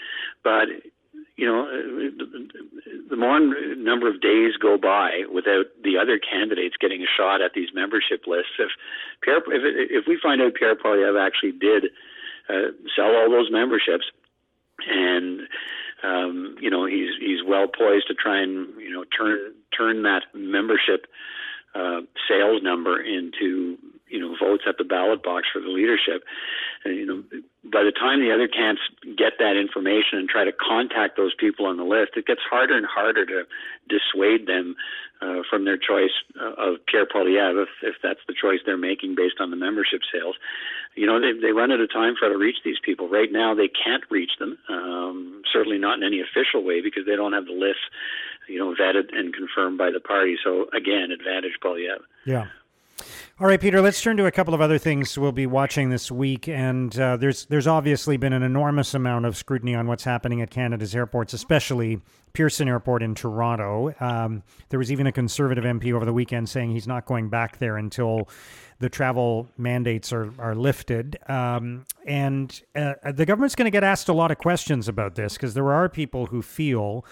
but 0.44 0.70
you 1.38 1.46
know, 1.46 1.68
the 3.10 3.16
more 3.16 3.40
number 3.40 4.08
of 4.08 4.22
days 4.22 4.54
go 4.60 4.78
by 4.78 5.24
without 5.32 5.66
the 5.84 5.98
other 5.98 6.18
candidates 6.18 6.76
getting 6.80 7.02
a 7.02 7.12
shot 7.18 7.42
at 7.42 7.52
these 7.54 7.70
membership 7.74 8.24
lists, 8.26 8.54
if 8.58 8.70
Pierre, 9.22 9.40
if, 9.48 10.02
if 10.04 10.08
we 10.08 10.18
find 10.22 10.42
out 10.42 10.56
Pierre 10.56 10.76
Poilievre 10.76 11.20
actually 11.20 11.52
did 11.52 11.92
uh, 12.50 12.72
sell 12.96 13.14
all 13.16 13.30
those 13.30 13.52
memberships, 13.52 14.06
and 14.88 15.42
um, 16.04 16.56
you 16.60 16.70
know 16.70 16.86
he's 16.86 17.10
he's 17.20 17.40
well 17.46 17.68
poised 17.68 18.08
to 18.08 18.14
try 18.14 18.42
and 18.42 18.68
you 18.80 18.90
know 18.92 19.04
turn 19.18 19.54
turn 19.76 20.04
that 20.04 20.24
membership 20.34 21.08
uh, 21.74 22.02
sales 22.28 22.62
number 22.64 23.02
into 23.02 23.78
you 24.08 24.20
know 24.20 24.36
votes 24.40 24.64
at 24.68 24.78
the 24.78 24.84
ballot 24.84 25.24
box 25.24 25.48
for 25.52 25.60
the 25.60 25.70
leadership. 25.70 26.24
And, 26.84 26.96
you 26.96 27.06
know, 27.06 27.24
by 27.64 27.84
the 27.84 27.92
time 27.92 28.22
the 28.22 28.32
other 28.32 28.48
camps 28.48 28.82
get 29.18 29.34
that 29.40 29.58
information 29.58 30.20
and 30.20 30.30
try 30.30 30.46
to 30.46 30.54
contact 30.54 31.18
those 31.18 31.34
people 31.34 31.66
on 31.66 31.78
the 31.78 31.84
list, 31.84 32.12
it 32.16 32.28
gets 32.28 32.42
harder 32.48 32.78
and 32.78 32.86
harder 32.86 33.26
to 33.26 33.44
dissuade 33.90 34.46
them 34.48 34.76
uh, 35.22 35.42
from 35.50 35.66
their 35.66 35.78
choice 35.78 36.14
uh, 36.40 36.54
of 36.58 36.86
Pierre 36.86 37.06
Poilievre, 37.06 37.64
if, 37.64 37.70
if 37.82 37.96
that's 38.04 38.20
the 38.28 38.36
choice 38.40 38.60
they're 38.66 38.78
making 38.78 39.16
based 39.16 39.40
on 39.40 39.50
the 39.50 39.56
membership 39.56 40.02
sales. 40.12 40.36
You 40.96 41.08
know, 41.08 41.20
they, 41.20 41.34
they 41.40 41.52
run 41.52 41.72
out 41.72 41.80
of 41.82 41.92
time 41.92 42.16
for 42.20 42.30
to 42.30 42.38
reach 42.38 42.58
these 42.64 42.78
people. 42.84 43.10
Right 43.10 43.32
now, 43.32 43.56
they 43.56 43.70
can't 43.70 44.04
reach 44.12 44.32
them, 44.40 44.58
um, 44.70 45.42
certainly 45.52 45.78
not 45.78 45.98
in 45.98 46.04
any 46.04 46.22
official 46.22 46.64
way 46.64 46.82
because 46.82 47.06
they 47.06 47.16
don't 47.16 47.34
have 47.34 47.46
the 47.46 47.54
list, 47.54 47.82
you 48.48 48.60
know, 48.60 48.76
vetted 48.76 49.16
and 49.18 49.34
confirmed 49.34 49.78
by 49.78 49.90
the 49.90 50.00
party. 50.00 50.36
So, 50.44 50.68
again, 50.76 51.10
advantage 51.12 51.58
Poilievre. 51.64 52.06
Yeah. 52.26 52.48
All 53.38 53.48
right, 53.48 53.60
Peter. 53.60 53.82
Let's 53.82 54.02
turn 54.02 54.16
to 54.18 54.26
a 54.26 54.32
couple 54.32 54.54
of 54.54 54.62
other 54.62 54.78
things 54.78 55.18
we'll 55.18 55.34
be 55.34 55.46
watching 55.46 55.90
this 55.90 56.10
week, 56.10 56.48
and 56.48 56.98
uh, 56.98 57.18
there's 57.18 57.46
there's 57.48 57.68
obviously 57.68 58.16
been 58.16 58.32
an 58.32 58.44
enormous 58.44 58.94
amount 58.94 59.26
of 59.26 59.36
scrutiny 59.36 59.76
on 59.76 59.88
what's 59.88 60.06
happening 60.06 60.42
at 60.42 60.50
Canada's 60.50 60.96
airports, 60.96 61.34
especially 61.34 62.00
Pearson 62.32 62.70
Airport 62.70 63.04
in 63.04 63.14
Toronto. 63.14 63.94
Um, 64.00 64.44
there 64.70 64.80
was 64.80 64.90
even 64.90 65.08
a 65.08 65.12
conservative 65.12 65.66
MP 65.66 65.92
over 65.92 66.06
the 66.06 66.14
weekend 66.14 66.48
saying 66.48 66.72
he's 66.72 66.88
not 66.88 67.06
going 67.06 67.28
back 67.30 67.58
there 67.58 67.76
until 67.76 68.30
the 68.80 68.90
travel 68.90 69.50
mandates 69.58 70.14
are 70.14 70.32
are 70.40 70.56
lifted. 70.56 71.18
Um, 71.28 71.84
and 72.06 72.62
uh, 72.74 72.94
the 73.12 73.26
government's 73.26 73.56
going 73.56 73.66
to 73.66 73.72
get 73.72 73.84
asked 73.84 74.08
a 74.08 74.14
lot 74.14 74.32
of 74.32 74.38
questions 74.38 74.88
about 74.88 75.16
this 75.16 75.34
because 75.34 75.54
there 75.54 75.74
are 75.74 75.90
people 75.90 76.28
who 76.28 76.42
feel 76.42 77.06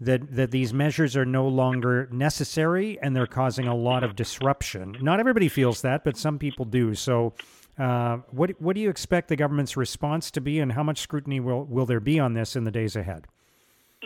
that 0.00 0.34
that 0.34 0.50
these 0.50 0.72
measures 0.72 1.16
are 1.16 1.24
no 1.24 1.46
longer 1.46 2.08
necessary 2.10 2.98
and 3.02 3.14
they're 3.14 3.26
causing 3.26 3.66
a 3.66 3.74
lot 3.74 4.02
of 4.02 4.16
disruption. 4.16 4.96
Not 5.00 5.20
everybody 5.20 5.48
feels 5.48 5.82
that, 5.82 6.04
but 6.04 6.16
some 6.16 6.38
people 6.38 6.64
do. 6.64 6.94
So, 6.94 7.34
uh, 7.78 8.18
what 8.30 8.50
what 8.60 8.74
do 8.74 8.80
you 8.80 8.90
expect 8.90 9.28
the 9.28 9.36
government's 9.36 9.76
response 9.76 10.30
to 10.32 10.40
be, 10.40 10.58
and 10.58 10.72
how 10.72 10.82
much 10.82 11.00
scrutiny 11.00 11.40
will 11.40 11.64
will 11.64 11.86
there 11.86 12.00
be 12.00 12.18
on 12.18 12.34
this 12.34 12.56
in 12.56 12.64
the 12.64 12.70
days 12.70 12.96
ahead? 12.96 13.26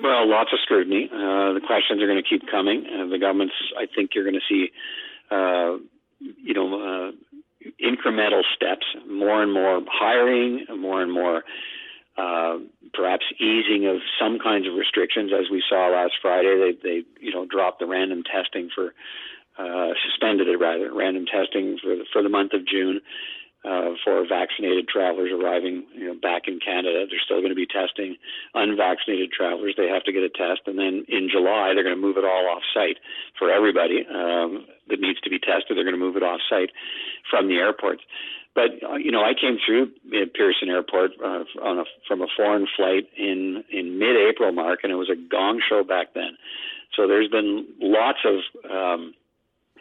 Well, 0.03 0.29
lots 0.29 0.51
of 0.53 0.59
scrutiny. 0.63 1.09
Uh, 1.13 1.53
the 1.53 1.61
questions 1.65 2.03
are 2.03 2.07
going 2.07 2.23
to 2.23 2.29
keep 2.29 2.43
coming. 2.51 2.85
Uh, 2.85 3.07
the 3.07 3.19
government's, 3.19 3.55
I 3.79 3.87
think, 3.87 4.11
you're 4.15 4.25
going 4.25 4.35
to 4.35 4.41
see, 4.49 4.73
uh, 5.31 5.79
you 6.19 6.53
know, 6.53 6.75
uh, 6.75 7.13
incremental 7.81 8.43
steps, 8.57 8.87
more 9.09 9.41
and 9.41 9.53
more 9.53 9.83
hiring, 9.89 10.67
more 10.77 11.01
and 11.01 11.13
more 11.13 11.45
uh, 12.17 12.59
perhaps 12.93 13.25
easing 13.41 13.87
of 13.87 13.97
some 14.21 14.39
kinds 14.39 14.67
of 14.69 14.75
restrictions, 14.75 15.33
as 15.33 15.51
we 15.51 15.63
saw 15.69 15.89
last 15.89 16.15
Friday. 16.23 16.77
They, 16.83 16.89
they 16.89 16.99
you 17.21 17.33
know, 17.33 17.47
dropped 17.47 17.81
the 17.81 17.87
random 17.87 18.23
testing 18.23 18.71
for, 18.75 18.95
uh, 19.59 19.95
suspended 20.07 20.49
it 20.49 20.59
rather, 20.59 20.93
random 20.95 21.27
testing 21.27 21.79
for 21.83 21.97
the, 21.97 22.05
for 22.13 22.23
the 22.23 22.29
month 22.29 22.53
of 22.53 22.67
June. 22.67 23.01
Uh, 23.65 23.97
for 24.05 24.29
vaccinated 24.29 24.87
travelers 24.87 25.33
arriving, 25.33 25.87
you 25.95 26.05
know, 26.05 26.13
back 26.13 26.43
in 26.47 26.61
Canada, 26.61 27.07
they're 27.09 27.25
still 27.25 27.41
going 27.41 27.49
to 27.49 27.57
be 27.57 27.65
testing 27.65 28.15
unvaccinated 28.53 29.33
travelers. 29.33 29.73
They 29.75 29.89
have 29.89 30.05
to 30.05 30.13
get 30.13 30.23
a 30.23 30.29
test, 30.29 30.69
and 30.69 30.79
then 30.79 31.07
in 31.09 31.31
July 31.33 31.73
they're 31.73 31.83
going 31.83 31.97
to 31.97 32.01
move 32.01 32.19
it 32.19 32.29
all 32.29 32.45
off 32.53 32.61
site 32.75 32.99
for 33.39 33.51
everybody 33.51 34.05
um, 34.05 34.67
that 34.91 35.01
needs 35.01 35.19
to 35.23 35.31
be 35.31 35.39
tested. 35.39 35.79
They're 35.79 35.89
going 35.89 35.97
to 35.97 36.05
move 36.05 36.19
it 36.19 36.23
off 36.23 36.41
site 36.45 36.73
from 37.31 37.49
the 37.49 37.57
airports. 37.57 38.03
But 38.55 38.71
uh, 38.89 38.97
you 38.97 39.11
know, 39.11 39.23
I 39.23 39.33
came 39.39 39.59
through 39.65 39.91
Pearson 40.35 40.69
Airport 40.69 41.13
uh, 41.23 41.45
on 41.63 41.81
a, 41.81 41.85
from 42.07 42.23
a 42.23 42.27
foreign 42.37 42.67
flight 42.77 43.09
in 43.17 43.65
in 43.71 43.99
mid-April, 43.99 44.53
Mark, 44.53 44.81
and 44.83 44.93
it 44.93 44.97
was 44.97 45.11
a 45.11 45.17
gong 45.17 45.61
show 45.69 45.83
back 45.83 46.15
then. 46.15 46.37
So 46.97 47.09
there's 47.09 47.29
been 47.29 47.67
lots 47.81 48.21
of 48.25 48.71
um, 48.71 49.15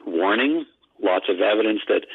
warning, 0.06 0.66
lots 1.02 1.26
of 1.30 1.40
evidence 1.40 1.82
that 1.88 2.06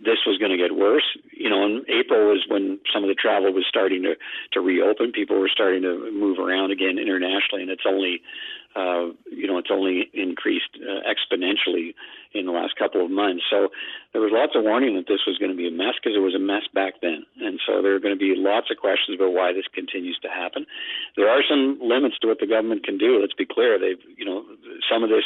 this 0.00 0.18
was 0.26 0.38
going 0.38 0.50
to 0.50 0.58
get 0.58 0.76
worse. 0.76 1.06
You 1.32 1.50
know, 1.50 1.64
in 1.64 1.84
April 1.88 2.28
was 2.28 2.44
when 2.48 2.80
some 2.92 3.02
of 3.02 3.08
the 3.08 3.14
travel 3.14 3.52
was 3.52 3.64
starting 3.68 4.02
to 4.02 4.14
to 4.52 4.60
reopen. 4.60 5.12
People 5.12 5.38
were 5.38 5.50
starting 5.52 5.82
to 5.82 6.10
move 6.12 6.38
around 6.38 6.72
again 6.72 6.98
internationally, 6.98 7.62
and 7.62 7.70
it's 7.70 7.86
only 7.86 8.20
uh, 8.74 9.14
you 9.30 9.46
know, 9.46 9.58
it's 9.58 9.70
only 9.70 10.10
increased 10.12 10.74
uh, 10.82 11.06
exponentially 11.06 11.94
in 12.34 12.46
the 12.46 12.52
last 12.52 12.74
couple 12.76 13.04
of 13.04 13.10
months. 13.10 13.44
So 13.48 13.68
there 14.12 14.20
was 14.20 14.34
lots 14.34 14.56
of 14.56 14.64
warning 14.64 14.96
that 14.96 15.06
this 15.06 15.22
was 15.26 15.38
going 15.38 15.52
to 15.52 15.56
be 15.56 15.68
a 15.68 15.70
mess 15.70 15.94
because 15.94 16.16
it 16.16 16.26
was 16.26 16.34
a 16.34 16.42
mess 16.42 16.66
back 16.74 16.94
then. 17.00 17.22
And 17.38 17.60
so 17.62 17.82
there 17.82 17.94
are 17.94 18.02
going 18.02 18.14
to 18.14 18.18
be 18.18 18.34
lots 18.34 18.70
of 18.74 18.78
questions 18.78 19.14
about 19.14 19.30
why 19.30 19.52
this 19.52 19.70
continues 19.70 20.18
to 20.22 20.28
happen. 20.28 20.66
There 21.16 21.30
are 21.30 21.42
some 21.46 21.78
limits 21.78 22.18
to 22.22 22.26
what 22.26 22.40
the 22.40 22.50
government 22.50 22.82
can 22.82 22.98
do. 22.98 23.20
Let's 23.20 23.38
be 23.38 23.46
clear. 23.46 23.78
They've, 23.78 24.02
you 24.18 24.24
know, 24.24 24.42
some 24.90 25.04
of 25.04 25.10
this 25.10 25.24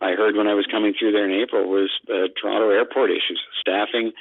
I 0.00 0.12
heard 0.12 0.36
when 0.36 0.48
I 0.48 0.54
was 0.54 0.66
coming 0.70 0.94
through 0.98 1.12
there 1.12 1.24
in 1.24 1.40
April 1.40 1.68
was 1.68 1.90
uh, 2.08 2.28
Toronto 2.40 2.70
airport 2.70 3.10
issues, 3.10 3.40
staffing, 3.60 4.12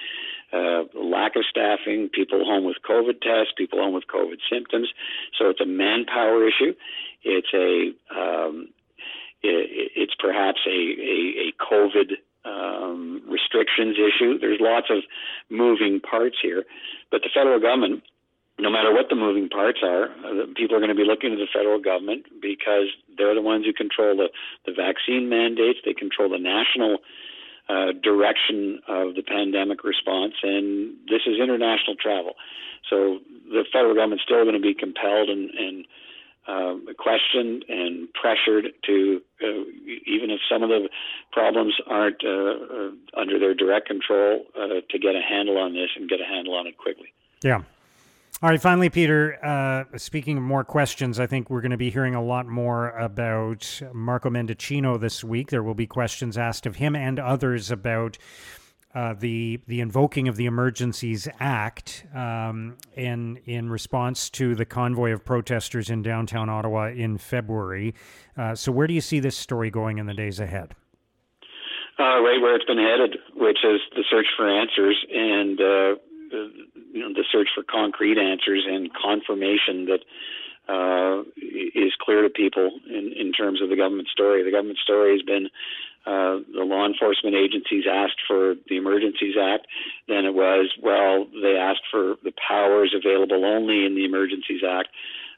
uh, 0.53 0.84
lack 0.94 1.36
of 1.36 1.44
staffing, 1.50 2.10
people 2.13 2.46
home 2.46 2.63
with 2.63 2.77
COVID 2.88 3.22
tests, 3.22 3.53
people 3.58 3.80
home 3.80 3.94
with 3.94 4.06
COVID 4.08 4.38
symptoms. 4.50 4.89
So 5.38 5.50
it's 5.50 5.62
a 5.62 5.65
manpower 5.65 6.48
issue. 6.48 6.74
It's 7.24 7.48
a 7.53 7.92
um, 8.15 8.70
it, 9.42 9.92
it's 9.96 10.13
perhaps 10.20 10.60
a, 10.68 10.70
a, 10.70 11.50
a 11.50 11.53
COVID 11.60 12.13
um, 12.46 13.22
restrictions 13.27 13.98
issue. 13.98 14.38
There's 14.39 14.60
lots 14.62 14.88
of 14.89 15.03
moving 15.50 16.00
parts 16.00 16.38
here, 16.42 16.63
but 17.12 17.22
the 17.24 17.30
federal 17.34 17.60
government 17.60 18.03
no 18.60 18.69
matter 18.69 18.93
what 18.93 19.10
the 19.10 19.15
moving 19.15 19.50
parts 19.50 19.79
are, 19.83 20.05
uh, 20.05 20.45
people 20.55 20.75
are 20.75 20.79
going 20.79 20.93
to 20.93 20.95
be 20.95 21.05
looking 21.05 21.31
to 21.31 21.38
the 21.38 21.50
federal 21.51 21.79
government 21.79 22.25
because 22.41 22.93
they're 23.17 23.33
the 23.33 23.41
ones 23.41 23.65
who 23.65 23.74
control 23.74 24.15
the, 24.15 24.29
the 24.65 24.72
vaccine 24.72 25.27
mandates. 25.27 25.79
They 25.83 25.93
control 25.93 26.29
the 26.29 26.38
national 26.38 27.00
uh, 27.67 27.93
direction 28.03 28.79
of 28.88 29.15
the 29.15 29.24
pandemic 29.24 29.83
response, 29.83 30.33
and 30.43 30.95
this 31.10 31.22
is 31.25 31.39
international 31.41 31.95
travel. 31.95 32.33
So 32.89 33.19
the 33.50 33.65
federal 33.72 33.95
government's 33.95 34.24
still 34.24 34.43
going 34.43 34.60
to 34.60 34.62
be 34.62 34.75
compelled 34.75 35.29
and, 35.29 35.50
and 35.50 35.86
uh, 36.45 36.93
questioned 37.00 37.65
and 37.69 38.07
pressured 38.13 38.67
to, 38.86 39.22
uh, 39.41 39.63
even 40.05 40.29
if 40.29 40.41
some 40.51 40.62
of 40.62 40.69
the 40.69 40.89
problems 41.31 41.74
aren't 41.88 42.22
uh, 42.24 42.29
uh 42.29 42.91
under 43.17 43.39
their 43.39 43.55
direct 43.55 43.88
control, 43.88 44.45
to 44.53 45.00
get 45.00 45.15
a 45.15 45.22
handle 45.22 45.57
on 45.57 45.74
this 45.74 45.89
and 45.95 46.10
get 46.10 46.19
a 46.19 46.25
handle 46.25 46.53
on 46.53 46.67
it 46.67 46.77
quickly. 46.77 47.13
Yeah. 47.41 47.62
All 48.42 48.50
right, 48.50 48.62
finally, 48.62 48.90
Peter, 48.90 49.38
uh, 49.46 49.98
speaking 49.98 50.38
of 50.38 50.44
more 50.44 50.66
questions, 50.66 51.18
I 51.18 51.28
think 51.28 51.50
we're 51.50 51.62
going 51.62 51.72
to 51.72 51.78
be 51.78 51.90
hearing 51.90 52.13
a 52.13 52.22
lot 52.22 52.46
more 52.46 52.90
about 52.90 53.82
Marco 53.94 54.30
Mendicino 54.30 55.00
this 55.00 55.24
week. 55.24 55.50
There 55.50 55.63
will 55.63 55.75
be 55.75 55.88
questions 55.88 56.38
asked 56.38 56.66
of 56.66 56.75
him 56.75 56.94
and 56.94 57.20
others 57.20 57.72
about 57.72 58.18
uh, 58.94 59.13
the 59.13 59.60
the 59.68 59.80
invoking 59.80 60.28
of 60.28 60.36
the 60.36 60.46
Emergencies 60.46 61.28
Act 61.40 62.06
um, 62.13 62.78
in 62.96 63.38
in 63.46 63.70
response 63.70 64.30
to 64.32 64.56
the 64.56 64.66
convoy 64.66 65.12
of 65.12 65.25
protesters 65.25 65.90
in 65.90 66.02
downtown 66.04 66.50
Ottawa 66.50 66.90
in 66.90 67.18
February. 67.18 67.96
Uh, 68.38 68.54
so, 68.54 68.72
where 68.72 68.88
do 68.88 68.94
you 68.94 69.02
see 69.02 69.20
this 69.20 69.38
story 69.38 69.72
going 69.72 69.98
in 69.98 70.06
the 70.06 70.13
days 70.13 70.40
ahead? 70.40 70.75
Uh, 71.98 72.22
right 72.22 72.40
where 72.42 72.56
it's 72.56 72.66
been 72.66 72.78
headed, 72.78 73.18
which 73.36 73.60
is 73.63 73.80
the 73.96 74.04
search 74.12 74.28
for 74.36 74.50
answers 74.50 74.98
and 75.12 75.60
uh, 76.34 76.50
you 76.92 77.02
know 77.02 77.13
the 77.13 77.24
search 77.32 77.50
for 77.54 77.63
concrete 77.63 78.18
answers 78.18 78.66
and 78.68 78.90
confirmation 78.94 79.86
that 79.86 80.02
uh, 80.68 81.22
is 81.38 81.94
clear 82.02 82.22
to 82.22 82.30
people 82.30 82.72
in, 82.88 83.13
in 83.16 83.32
terms 83.34 83.62
of 83.62 83.70
the 83.70 83.75
government 83.75 84.08
story. 84.08 84.44
The 84.44 84.52
government 84.52 84.80
story 84.80 85.12
has 85.12 85.22
been 85.22 85.50
uh, 86.06 86.44
the 86.52 86.63
law 86.63 86.86
enforcement 86.86 87.36
agencies 87.36 87.86
asked 87.90 88.20
for 88.28 88.56
the 88.68 88.75
Emergencies 88.78 89.36
Act. 89.40 89.68
Then 90.08 90.25
it 90.25 90.34
was, 90.34 90.72
well, 90.82 91.28
they 91.32 91.56
asked 91.56 91.84
for 91.90 92.16
the 92.24 92.34
powers 92.36 92.94
available 92.96 93.46
only 93.46 93.86
in 93.86 93.96
the 93.96 94.04
Emergencies 94.04 94.62
Act. 94.68 94.90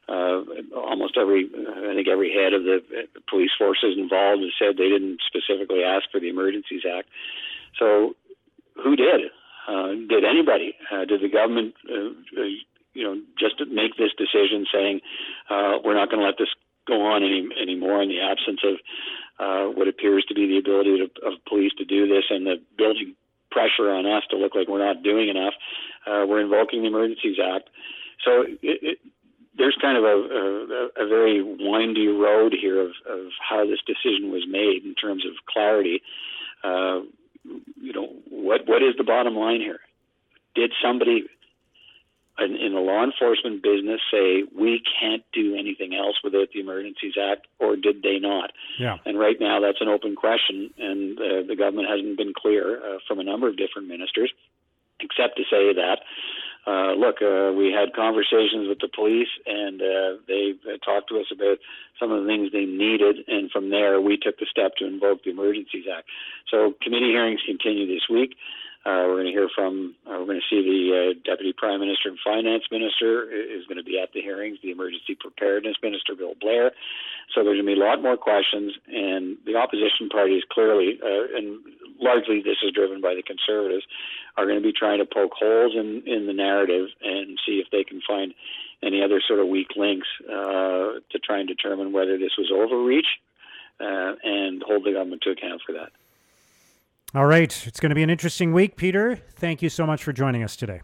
Uh, 0.08 0.42
almost 0.76 1.18
every, 1.18 1.50
I 1.50 1.94
think 1.96 2.08
every 2.08 2.32
head 2.34 2.54
of 2.54 2.64
the 2.64 2.82
police 3.30 3.50
forces 3.58 3.98
involved 3.98 4.42
has 4.42 4.54
said 4.58 4.78
they 4.78 4.90
didn't 4.90 5.22
specifically 5.26 5.84
ask 5.84 6.06
for 6.12 6.20
the 6.20 6.30
Emergencies 6.30 6.82
Act. 6.86 7.10
So, 7.78 8.16
who 8.84 8.96
did? 8.96 9.32
Uh, 9.68 9.90
did 10.08 10.24
anybody? 10.24 10.76
Uh, 10.92 11.06
did 11.06 11.22
the 11.22 11.30
government, 11.30 11.74
uh, 11.90 12.14
uh, 12.40 12.44
you 12.94 13.04
know, 13.04 13.20
just 13.38 13.56
make 13.72 13.98
this 13.98 14.12
decision 14.18 14.66
saying 14.72 15.02
uh, 15.50 15.78
we're 15.84 15.96
not 15.96 16.10
going 16.10 16.20
to 16.20 16.26
let 16.26 16.38
this 16.38 16.54
go 16.88 17.02
on 17.02 17.24
any 17.24 17.48
anymore 17.62 18.02
in 18.02 18.10
the 18.10 18.22
absence 18.22 18.62
of 18.64 18.76
uh, 19.40 19.72
what 19.74 19.88
appears 19.88 20.24
to 20.28 20.36
be 20.36 20.48
the 20.48 20.58
ability 20.58 20.98
to, 20.98 21.28
of 21.28 21.34
police 21.48 21.74
to 21.78 21.86
do 21.86 22.08
this 22.08 22.26
and 22.30 22.46
the 22.46 22.56
building 22.78 23.16
pressure 23.52 23.90
on 23.90 24.06
us 24.06 24.24
to 24.30 24.38
look 24.38 24.54
like 24.56 24.68
we're 24.68 24.86
not 24.86 25.02
doing 25.04 25.30
enough. 25.30 25.54
We're 26.08 26.42
invoking 26.42 26.82
the 26.82 26.88
Emergencies 26.88 27.38
Act. 27.42 27.70
So 28.24 28.44
it, 28.44 28.60
it, 28.62 28.98
there's 29.58 29.78
kind 29.82 29.98
of 29.98 30.04
a, 30.04 30.08
a, 30.08 31.06
a 31.06 31.08
very 31.08 31.42
windy 31.42 32.08
road 32.08 32.54
here 32.60 32.80
of, 32.82 32.92
of 33.10 33.32
how 33.48 33.66
this 33.66 33.80
decision 33.86 34.32
was 34.32 34.46
made 34.48 34.84
in 34.84 34.94
terms 34.96 35.26
of 35.26 35.34
clarity. 35.48 36.02
You 37.82 37.94
know, 37.94 38.14
what 38.30 38.62
what 38.68 38.82
is 38.82 38.96
the 38.98 39.04
bottom 39.04 39.36
line 39.36 39.62
here? 39.62 39.80
Did 40.56 40.72
somebody 40.84 41.26
in, 42.40 42.56
in 42.56 42.74
the 42.74 42.80
law 42.80 43.04
enforcement 43.04 43.64
business 43.64 44.02
say 44.12 44.44
we 44.56 44.82
can't 45.00 45.24
do 45.34 45.56
anything 45.56 45.96
else 45.96 46.16
without 46.24 46.50
the 46.54 46.60
Emergencies 46.60 47.14
Act, 47.22 47.48
or 47.60 47.76
did 47.76 48.02
they 48.02 48.20
not? 48.20 48.52
Yeah. 48.80 48.98
And 49.06 49.18
right 49.18 49.38
now, 49.40 49.60
that's 49.60 49.82
an 49.82 49.88
open 49.88 50.16
question, 50.16 50.74
and 50.78 51.18
uh, 51.18 51.48
the 51.48 51.56
government 51.56 51.90
hasn't 51.90 52.18
been 52.18 52.34
clear 52.34 52.78
uh, 52.78 52.98
from 53.08 53.20
a 53.20 53.24
number 53.24 53.48
of 53.48 53.58
different 53.58 53.88
ministers, 53.88 54.32
except 55.00 55.38
to 55.38 55.44
say 55.44 55.74
that. 55.74 56.00
Uh, 56.68 56.94
look, 56.94 57.22
uh, 57.22 57.54
we 57.54 57.72
had 57.72 57.94
conversations 57.94 58.68
with 58.68 58.80
the 58.80 58.90
police, 58.90 59.30
and 59.46 59.82
uh, 59.82 60.18
they 60.28 60.54
talked 60.84 61.10
to 61.10 61.20
us 61.20 61.28
about 61.32 61.60
some 62.00 62.12
of 62.12 62.24
the 62.24 62.28
things 62.28 62.52
they 62.52 62.66
needed, 62.66 63.18
and 63.28 63.52
from 63.52 63.70
there, 63.70 64.02
we 64.02 64.18
took 64.18 64.40
the 64.40 64.48
step 64.50 64.76
to 64.78 64.86
invoke 64.86 65.24
the 65.24 65.30
Emergencies 65.30 65.86
Act. 65.86 66.08
So, 66.50 66.74
committee 66.82 67.14
hearings 67.14 67.42
continue 67.46 67.86
this 67.86 68.10
week. 68.10 68.36
Uh, 68.86 69.10
we're 69.10 69.18
going 69.18 69.26
to 69.26 69.32
hear 69.32 69.50
from, 69.50 69.96
uh, 70.06 70.14
we're 70.22 70.30
going 70.30 70.42
to 70.42 70.46
see 70.46 70.62
the 70.62 70.94
uh, 70.94 71.14
Deputy 71.26 71.54
Prime 71.58 71.80
Minister 71.80 72.10
and 72.10 72.20
Finance 72.24 72.66
Minister 72.70 73.26
is 73.26 73.66
going 73.66 73.82
to 73.82 73.84
be 73.84 73.98
at 73.98 74.14
the 74.14 74.22
hearings, 74.22 74.60
the 74.62 74.70
Emergency 74.70 75.18
Preparedness 75.20 75.78
Minister, 75.82 76.14
Bill 76.14 76.36
Blair. 76.40 76.70
So 77.34 77.44
there's 77.44 77.58
going 77.58 77.66
to 77.66 77.74
be 77.74 77.82
a 77.82 77.84
lot 77.84 78.04
more 78.04 78.16
questions, 78.16 78.78
and 78.86 79.38
the 79.44 79.56
opposition 79.56 80.08
parties 80.08 80.44
clearly, 80.52 81.00
uh, 81.02 81.34
and 81.34 81.58
largely 82.00 82.46
this 82.46 82.62
is 82.62 82.72
driven 82.78 83.02
by 83.02 83.16
the 83.16 83.24
Conservatives, 83.26 83.84
are 84.38 84.46
going 84.46 84.62
to 84.62 84.64
be 84.64 84.72
trying 84.72 85.00
to 85.00 85.06
poke 85.06 85.34
holes 85.34 85.74
in, 85.74 86.04
in 86.06 86.28
the 86.28 86.34
narrative 86.34 86.86
and 87.02 87.40
see 87.42 87.58
if 87.58 87.66
they 87.72 87.84
can 87.84 88.02
find 88.08 88.36
any 88.84 89.02
other 89.02 89.20
sort 89.26 89.40
of 89.40 89.48
weak 89.48 89.74
links 89.76 90.08
uh, 90.30 91.02
to 91.10 91.18
try 91.26 91.40
and 91.40 91.48
determine 91.48 91.92
whether 91.92 92.20
this 92.20 92.38
was 92.38 92.54
overreach 92.54 93.18
uh, 93.82 94.14
and 94.24 94.62
hold 94.62 94.86
the 94.86 94.94
government 94.94 95.24
to 95.24 95.32
account 95.32 95.62
for 95.66 95.74
that. 95.74 95.90
All 97.16 97.26
right. 97.26 97.66
It's 97.66 97.80
going 97.80 97.92
to 97.92 97.96
be 97.96 98.04
an 98.04 98.10
interesting 98.10 98.52
week, 98.52 98.76
Peter. 98.76 99.16
Thank 99.16 99.62
you 99.62 99.70
so 99.70 99.86
much 99.86 100.04
for 100.04 100.12
joining 100.12 100.44
us 100.44 100.58
today. 100.58 100.82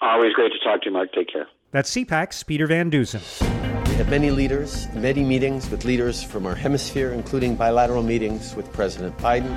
Always 0.00 0.32
great 0.32 0.50
to 0.50 0.58
talk 0.64 0.80
to 0.80 0.86
you, 0.86 0.92
Mark. 0.92 1.12
Take 1.12 1.30
care. 1.30 1.46
That's 1.72 1.94
CPAC's 1.94 2.42
Peter 2.42 2.66
Van 2.66 2.88
Dusen. 2.88 3.20
We 3.86 3.94
had 3.96 4.08
many 4.08 4.30
leaders, 4.30 4.88
many 4.94 5.22
meetings 5.22 5.68
with 5.68 5.84
leaders 5.84 6.22
from 6.22 6.46
our 6.46 6.54
hemisphere, 6.54 7.12
including 7.12 7.54
bilateral 7.54 8.02
meetings 8.02 8.54
with 8.54 8.72
President 8.72 9.14
Biden. 9.18 9.50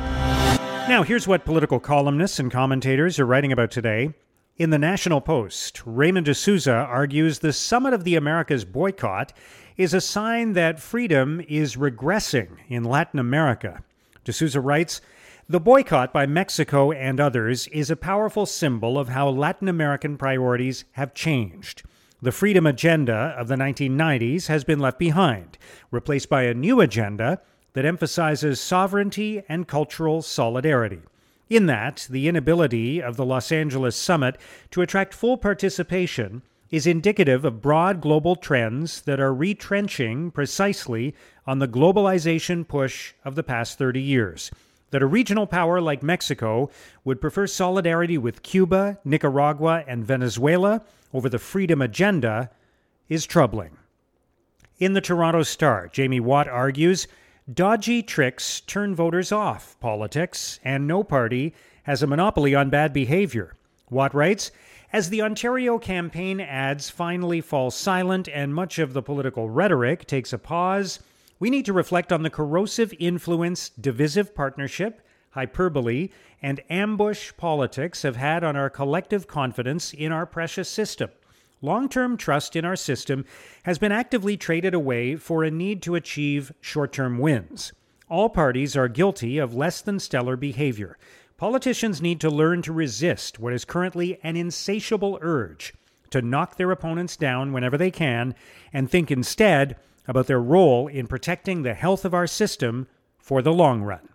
Now, 0.90 1.02
here's 1.02 1.30
what 1.30 1.46
political 1.46 1.80
columnists 1.80 2.40
and 2.40 2.52
commentators 2.52 3.18
are 3.18 3.26
writing 3.26 3.54
about 3.54 3.72
today. 3.72 4.14
In 4.58 4.72
the 4.72 4.78
National 4.78 5.22
Post, 5.22 5.82
Raymond 5.86 6.26
de 6.26 6.34
Souza 6.34 6.74
argues 6.74 7.40
the 7.40 7.54
summit 7.54 7.94
of 7.94 8.04
the 8.04 8.18
Americas 8.18 8.66
boycott 8.66 9.32
is 9.78 9.94
a 9.94 10.02
sign 10.02 10.54
that 10.54 10.82
freedom 10.82 11.42
is 11.48 11.78
regressing 11.78 12.58
in 12.68 12.84
Latin 12.84 13.18
America. 13.18 13.82
de 14.26 14.34
Souza 14.34 14.60
writes, 14.60 15.00
the 15.48 15.60
boycott 15.60 16.12
by 16.12 16.26
Mexico 16.26 16.92
and 16.92 17.20
others 17.20 17.68
is 17.68 17.92
a 17.92 17.96
powerful 17.96 18.48
symbol 18.48 18.98
of 18.98 19.10
how 19.10 19.30
Latin 19.30 19.68
American 19.68 20.18
priorities 20.18 20.86
have 20.94 21.14
changed. 21.14 21.84
The 22.20 22.32
freedom 22.32 22.66
agenda 22.66 23.36
of 23.38 23.48
the 23.48 23.56
1990s 23.56 24.48
has 24.48 24.64
been 24.64 24.80
left 24.80 24.98
behind, 24.98 25.60
replaced 25.92 26.30
by 26.30 26.44
a 26.44 26.56
new 26.56 26.82
agenda 26.82 27.42
that 27.74 27.86
emphasizes 27.86 28.60
sovereignty 28.60 29.44
and 29.48 29.68
cultural 29.68 30.24
solidarity. 30.24 31.02
In 31.48 31.68
that, 31.68 32.08
the 32.10 32.28
inability 32.28 33.00
of 33.00 33.16
the 33.16 33.26
Los 33.26 33.52
Angeles 33.52 33.96
summit 33.96 34.40
to 34.72 34.82
attract 34.82 35.14
full 35.14 35.38
participation 35.38 36.42
is 36.72 36.88
indicative 36.88 37.46
of 37.46 37.62
broad 37.62 38.02
global 38.02 38.36
trends 38.36 39.02
that 39.02 39.20
are 39.20 39.34
retrenching 39.34 40.32
precisely 40.32 41.14
on 41.46 41.60
the 41.60 41.68
globalization 41.68 42.68
push 42.68 43.14
of 43.24 43.36
the 43.36 43.44
past 43.44 43.78
30 43.78 44.02
years 44.02 44.50
that 44.96 45.04
a 45.04 45.06
regional 45.06 45.46
power 45.46 45.82
like 45.82 46.02
Mexico 46.02 46.70
would 47.04 47.20
prefer 47.20 47.46
solidarity 47.46 48.18
with 48.18 48.42
Cuba, 48.44 48.98
Nicaragua, 49.04 49.84
and 49.90 50.06
Venezuela 50.06 50.84
over 51.14 51.28
the 51.28 51.38
freedom 51.38 51.82
agenda 51.82 52.50
is 53.10 53.26
troubling. 53.26 53.76
In 54.80 54.94
the 54.94 55.02
Toronto 55.02 55.44
Star, 55.44 55.90
Jamie 55.92 56.22
Watt 56.22 56.48
argues 56.48 57.10
dodgy 57.54 58.04
tricks 58.04 58.62
turn 58.62 58.96
voters 58.96 59.34
off 59.34 59.78
politics, 59.82 60.62
and 60.64 60.88
no 60.88 61.04
party 61.04 61.54
has 61.84 62.02
a 62.02 62.08
monopoly 62.08 62.56
on 62.56 62.70
bad 62.70 62.94
behavior. 62.94 63.54
Watt 63.90 64.14
writes, 64.14 64.50
as 64.94 65.10
the 65.10 65.22
Ontario 65.22 65.78
campaign 65.78 66.40
ads 66.40 66.90
finally 66.90 67.42
fall 67.42 67.70
silent 67.70 68.30
and 68.30 68.56
much 68.56 68.80
of 68.80 68.94
the 68.94 69.02
political 69.02 69.50
rhetoric 69.50 70.08
takes 70.08 70.32
a 70.32 70.38
pause, 70.38 71.02
we 71.40 71.50
need 71.50 71.66
to 71.66 71.74
reflect 71.74 72.12
on 72.12 72.24
the 72.24 72.30
corrosive 72.30 72.94
influence 73.00 73.70
divisive 73.70 74.34
partnership, 74.34 75.02
hyperbole, 75.32 76.10
and 76.42 76.62
ambush 76.70 77.32
politics 77.38 78.04
have 78.04 78.16
had 78.16 78.44
on 78.44 78.56
our 78.56 78.70
collective 78.70 79.28
confidence 79.28 79.94
in 79.94 80.12
our 80.12 80.26
precious 80.26 80.70
system. 80.70 81.10
Long 81.62 81.90
term 81.90 82.18
trust 82.18 82.56
in 82.56 82.64
our 82.64 82.76
system 82.76 83.26
has 83.64 83.80
been 83.80 83.92
actively 83.92 84.38
traded 84.38 84.74
away 84.74 85.16
for 85.16 85.44
a 85.44 85.52
need 85.52 85.82
to 85.84 85.96
achieve 85.96 86.52
short 86.62 86.94
term 86.94 87.18
wins. 87.18 87.74
All 88.10 88.30
parties 88.30 88.78
are 88.78 88.88
guilty 88.88 89.38
of 89.38 89.56
less 89.56 89.82
than 89.82 90.00
stellar 90.00 90.38
behavior. 90.38 90.98
Politicians 91.38 92.02
need 92.02 92.22
to 92.22 92.30
learn 92.30 92.62
to 92.62 92.72
resist 92.72 93.40
what 93.40 93.52
is 93.52 93.66
currently 93.66 94.20
an 94.24 94.38
insatiable 94.38 95.18
urge 95.22 95.74
to 96.12 96.22
knock 96.22 96.56
their 96.56 96.72
opponents 96.72 97.18
down 97.18 97.52
whenever 97.52 97.78
they 97.78 97.92
can 97.92 98.36
and 98.72 98.90
think 98.90 99.12
instead 99.12 99.76
about 100.08 100.28
their 100.28 100.42
role 100.42 100.88
in 100.88 101.08
protecting 101.08 101.64
the 101.64 101.74
health 101.74 102.06
of 102.06 102.14
our 102.14 102.28
system 102.28 102.88
for 103.18 103.42
the 103.42 103.54
long 103.54 103.82
run. 103.82 104.10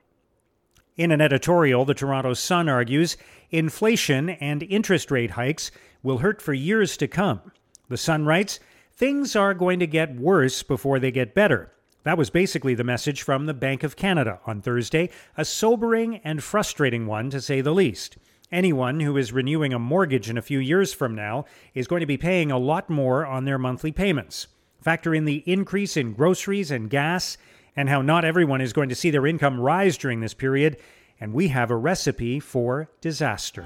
In 0.97 1.13
an 1.13 1.21
editorial, 1.21 1.85
the 1.85 1.95
Toronto 1.95 2.35
Sun 2.35 2.69
argues 2.69 3.17
inflation 3.51 4.31
and 4.31 4.63
interest 4.63 5.11
rate 5.11 5.33
hikes 5.33 5.71
will 6.03 6.19
hurt 6.19 6.43
for 6.43 6.53
years 6.53 6.97
to 6.99 7.09
come. 7.09 7.41
The 7.89 7.97
Sun 7.97 8.27
writes 8.27 8.61
Things 8.93 9.35
are 9.35 9.55
going 9.55 9.79
to 9.79 9.87
get 9.87 10.17
worse 10.17 10.63
before 10.63 10.99
they 10.99 11.11
get 11.11 11.35
better. 11.35 11.73
That 12.03 12.19
was 12.19 12.31
basically 12.31 12.75
the 12.75 12.85
message 12.85 13.23
from 13.23 13.47
the 13.47 13.55
Bank 13.55 13.83
of 13.83 13.97
Canada 13.97 14.41
on 14.47 14.61
Thursday, 14.61 15.11
a 15.37 15.45
sobering 15.45 16.17
and 16.19 16.43
frustrating 16.43 17.07
one 17.07 17.31
to 17.31 17.41
say 17.41 17.61
the 17.61 17.75
least. 17.75 18.17
Anyone 18.53 19.01
who 19.01 19.17
is 19.17 19.33
renewing 19.33 19.73
a 19.73 19.79
mortgage 19.79 20.29
in 20.29 20.37
a 20.37 20.43
few 20.43 20.59
years 20.59 20.93
from 20.93 21.15
now 21.15 21.45
is 21.73 21.87
going 21.87 22.01
to 22.01 22.07
be 22.07 22.17
paying 22.17 22.51
a 22.51 22.59
lot 22.59 22.91
more 22.91 23.25
on 23.25 23.45
their 23.45 23.59
monthly 23.59 23.93
payments. 23.93 24.49
Factor 24.81 25.15
in 25.15 25.27
the 25.27 25.43
increase 25.47 25.97
in 25.97 26.15
groceries 26.15 26.71
and 26.71 26.89
gas, 26.89 27.37
and 27.77 27.89
how 27.89 28.01
not 28.03 28.25
everyone 28.25 28.61
is 28.61 28.73
going 28.73 28.89
to 28.89 28.95
see 28.95 29.11
their 29.11 29.27
income 29.27 29.61
rise 29.61 29.99
during 29.99 30.21
this 30.21 30.35
period, 30.35 30.79
and 31.21 31.35
we 31.35 31.49
have 31.49 31.71
a 31.71 31.77
recipe 31.77 32.41
for 32.41 32.89
disaster. 33.01 33.63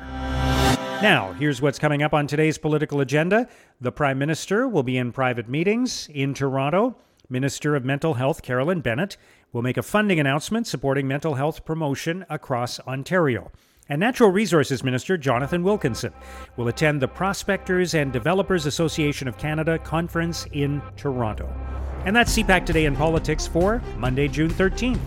Now, 1.02 1.32
here's 1.34 1.62
what's 1.62 1.78
coming 1.78 2.02
up 2.02 2.14
on 2.14 2.26
today's 2.26 2.58
political 2.58 3.00
agenda. 3.00 3.48
The 3.80 3.92
Prime 3.92 4.18
Minister 4.18 4.66
will 4.66 4.82
be 4.82 4.96
in 4.96 5.12
private 5.12 5.48
meetings 5.48 6.08
in 6.12 6.34
Toronto. 6.34 6.96
Minister 7.28 7.76
of 7.76 7.84
Mental 7.84 8.14
Health 8.14 8.42
Carolyn 8.42 8.80
Bennett 8.80 9.16
will 9.52 9.62
make 9.62 9.76
a 9.76 9.82
funding 9.82 10.18
announcement 10.18 10.66
supporting 10.66 11.06
mental 11.06 11.34
health 11.34 11.64
promotion 11.64 12.26
across 12.28 12.80
Ontario. 12.80 13.52
And 13.90 14.00
Natural 14.00 14.30
Resources 14.30 14.82
Minister 14.82 15.18
Jonathan 15.18 15.62
Wilkinson 15.62 16.12
will 16.56 16.68
attend 16.68 17.02
the 17.02 17.08
Prospectors 17.08 17.92
and 17.92 18.14
Developers 18.14 18.64
Association 18.64 19.28
of 19.28 19.36
Canada 19.36 19.78
conference 19.78 20.46
in 20.52 20.80
Toronto. 20.96 21.52
And 22.06 22.16
that's 22.16 22.34
CPAC 22.34 22.64
Today 22.64 22.86
in 22.86 22.96
Politics 22.96 23.46
for 23.46 23.82
Monday, 23.98 24.26
June 24.26 24.50
13th. 24.50 25.00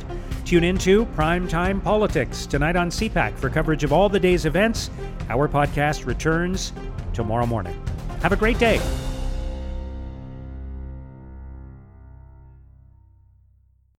Tune 0.46 0.63
into 0.63 1.07
Primetime 1.07 1.84
Politics 1.84 2.46
tonight 2.46 2.75
on 2.75 2.89
CPAC 2.89 3.36
for 3.38 3.50
coverage 3.50 3.84
of 3.84 3.91
all 3.91 4.10
the 4.10 4.19
day's 4.19 4.46
events. 4.46 4.91
Our 5.29 5.50
podcast 5.50 6.05
returns 6.05 6.72
tomorrow 7.13 7.48
morning. 7.48 7.81
Have 8.22 8.31
a 8.31 8.38
great 8.38 8.60
day. 8.60 8.79